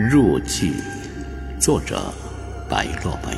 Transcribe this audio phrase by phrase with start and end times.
[0.00, 0.74] 入寂，
[1.58, 2.14] 作者
[2.70, 3.36] 白落梅。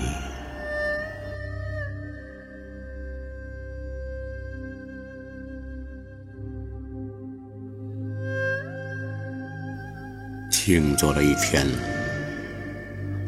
[10.50, 11.66] 静坐了一天，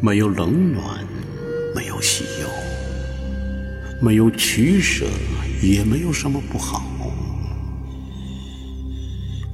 [0.02, 1.02] 没有冷暖，
[1.74, 2.48] 没有喜忧，
[3.98, 5.06] 没有取舍，
[5.62, 6.82] 也没有什么不好。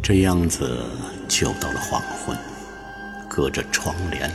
[0.02, 0.84] 这样子
[1.28, 2.36] 就到了黄昏。
[3.38, 4.28] 隔着窗帘，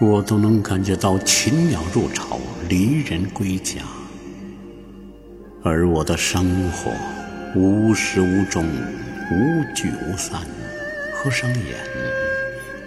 [0.00, 3.82] 我都能感觉到禽鸟入巢，离人归家，
[5.62, 6.90] 而我的生活
[7.54, 8.66] 无始无终，
[9.30, 10.40] 无聚无散。
[11.14, 11.76] 合上眼，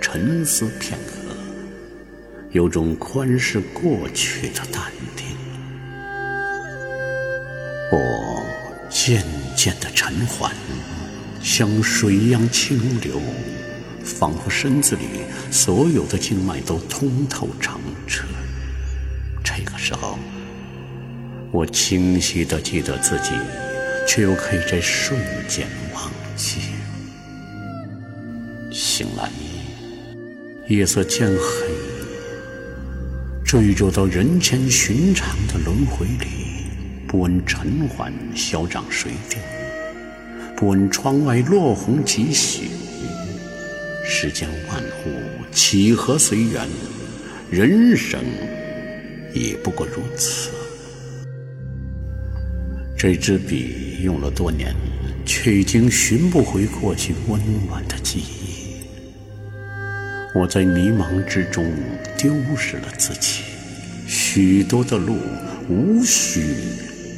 [0.02, 1.34] 沉思片刻，
[2.52, 5.25] 有种宽视过去的淡定。
[7.94, 8.45] 我
[8.89, 9.23] 渐
[9.55, 10.52] 渐的沉缓，
[11.41, 13.22] 像水一样清流。
[14.08, 15.03] 仿佛身子里
[15.52, 18.25] 所有的经脉都通透澄澈。
[19.44, 20.17] 这个时候，
[21.52, 23.31] 我清晰的记得自己，
[24.08, 26.61] 却又可以在瞬间忘记。
[28.72, 29.30] 醒来，
[30.67, 31.67] 夜色渐黑，
[33.45, 36.72] 坠入到人间寻常的轮回里，
[37.08, 39.39] 不问尘寰消长水定，
[40.55, 42.69] 不问窗外落红几许。
[44.09, 46.66] 世间万物几何随缘，
[47.52, 48.23] 人生
[49.33, 50.50] 也不过如此。
[52.97, 54.73] 这支笔用了多年，
[55.25, 58.78] 却已经寻不回过去温暖的记忆。
[60.33, 61.69] 我在迷茫之中
[62.17, 63.44] 丢失了自己，
[64.08, 65.17] 许多的路
[65.69, 66.55] 无需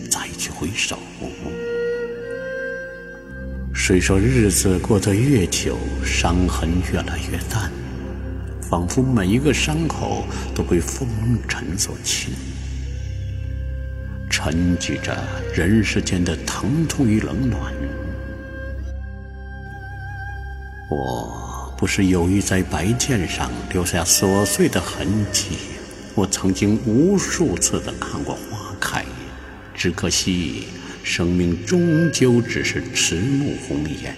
[0.09, 0.97] 再去回首。
[3.89, 7.71] 虽说日子过得越久，伤痕越来越淡，
[8.61, 11.09] 仿佛每一个伤口都被风
[11.47, 12.31] 尘所侵，
[14.29, 15.17] 沉寂着
[15.55, 17.73] 人世间的疼痛与冷暖。
[20.91, 25.57] 我不是有意在白剑上留下琐碎的痕迹，
[26.13, 29.03] 我曾经无数次的看过花开，
[29.73, 30.67] 只可惜。
[31.09, 34.15] 生命终究只是迟暮红颜，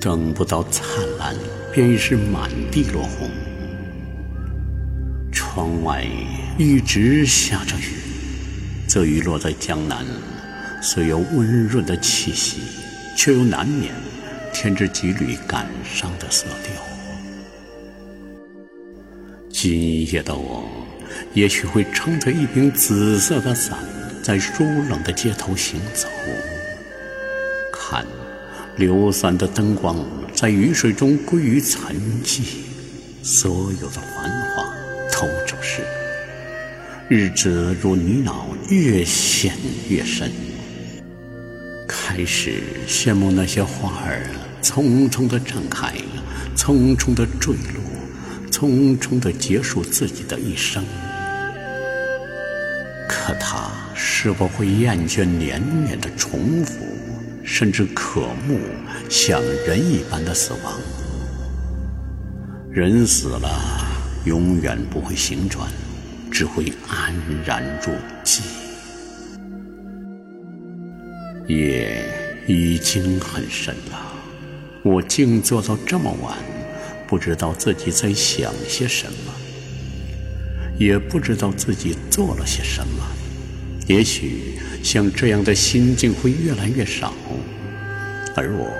[0.00, 0.84] 等不到灿
[1.20, 1.36] 烂，
[1.72, 3.30] 便已是满地落红。
[5.30, 6.04] 窗外
[6.58, 7.94] 一直下着雨，
[8.88, 10.04] 这雨落在江南，
[10.82, 12.62] 虽有温润的气息，
[13.16, 13.94] 却又难免
[14.52, 16.89] 添着几缕感伤的色调。
[19.62, 20.64] 今夜的我。
[21.34, 23.78] 也许会撑着一柄紫色的伞，
[24.22, 26.08] 在疏冷的街头行走，
[27.70, 28.06] 看
[28.76, 31.94] 流散的灯光在雨水中归于沉
[32.24, 32.40] 寂，
[33.22, 34.64] 所有的繁华
[35.12, 35.82] 都走失，
[37.10, 38.32] 日子如泥淖，
[38.70, 39.52] 越陷
[39.90, 40.30] 越深。
[41.86, 44.22] 开始羡慕那些花儿
[44.62, 45.92] 匆匆的绽开，
[46.56, 47.89] 匆匆的坠落，
[48.50, 50.84] 匆匆的结束自己的一生。
[53.08, 56.84] 可他是否会厌倦年年的重复，
[57.44, 58.58] 甚至渴慕
[59.08, 60.74] 像人一般的死亡？
[62.70, 63.48] 人死了，
[64.24, 65.68] 永远不会醒转，
[66.30, 67.92] 只会安然入
[68.24, 68.42] 寂。
[71.48, 72.04] 夜
[72.46, 74.12] 已经很深了，
[74.84, 76.36] 我静坐到这么晚，
[77.10, 79.34] 不知道自己在想些什么。
[80.78, 83.04] 也不知道自己做了些什么，
[83.86, 87.12] 也许像这样的心境会越来越少，
[88.34, 88.72] 而我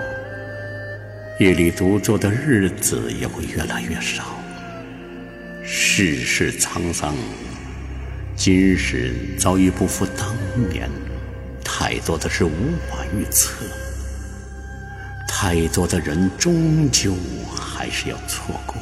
[1.39, 4.35] 夜里独坐的日子也会越来越少。
[5.63, 7.13] 世事沧桑，
[8.35, 10.35] 今日早已不复当
[10.71, 10.89] 年，
[11.63, 12.49] 太多的事无
[12.89, 13.63] 法预测，
[15.43, 17.15] 太多的人终究
[17.55, 18.75] 还是要错过。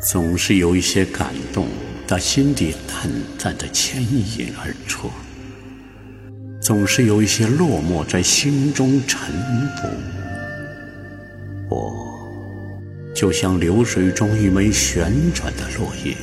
[0.00, 1.68] 总是有一些感动，
[2.04, 3.08] 在心底淡
[3.38, 5.08] 淡的牵引而出；
[6.60, 9.32] 总是有一些落寞在心中沉
[9.76, 9.88] 浮。
[11.70, 12.28] 我
[13.14, 16.16] 就像流水中一枚旋转的落叶，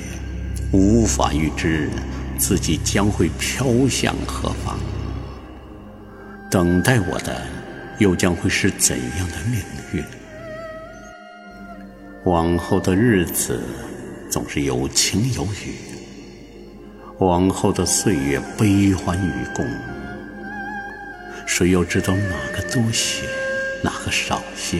[0.73, 1.89] 无法预知
[2.37, 4.77] 自己将会飘向何方。
[6.51, 7.41] 等待我的，
[8.01, 9.62] 又将会是怎样的命
[9.94, 10.03] 运？
[12.24, 13.62] 往后的日子
[14.27, 15.75] 总是有晴有雨，
[17.19, 19.63] 往后的岁月悲欢与共，
[21.45, 23.27] 谁又知道哪个多些，
[23.83, 24.80] 哪个少些？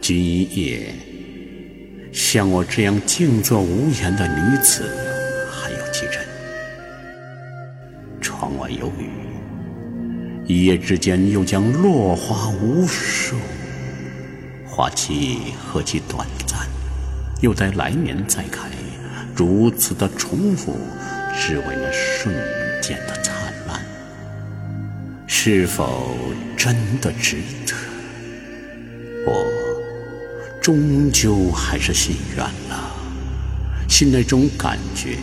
[0.00, 0.92] 今夜
[2.12, 4.82] 像我这样静坐无言的女子
[5.48, 6.26] 还有几人？
[8.20, 9.08] 窗外有雨，
[10.46, 13.36] 一夜之间又将落花无数。
[14.66, 16.68] 花期何其短暂，
[17.40, 18.68] 又待来年再开，
[19.34, 20.76] 如此的重复，
[21.38, 22.34] 只为那瞬
[22.82, 23.34] 间的灿
[23.68, 23.80] 烂，
[25.26, 26.16] 是否
[26.56, 27.36] 真的值
[27.66, 27.74] 得？
[29.26, 29.46] 我
[30.60, 32.92] 终究还是心软了，
[33.88, 35.16] 心那种感觉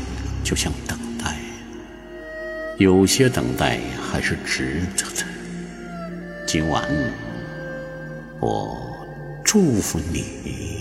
[0.43, 0.97] 就像等，
[2.81, 5.23] 有些等待还是值得的。
[6.47, 6.83] 今晚，
[8.39, 8.87] 我。
[9.43, 10.80] 祝福你。